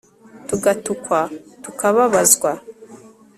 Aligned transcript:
tugatukwa 0.47 1.19
tukababazwa 1.63 2.51